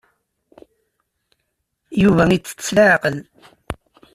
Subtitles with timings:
[2.01, 3.17] Yuba ittett s leɛqel.